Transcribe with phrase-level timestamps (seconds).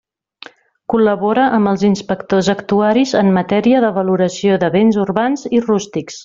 [0.93, 6.19] Col·labora amb els inspectors actuaris en matèria de valoració de béns urbans i rústics.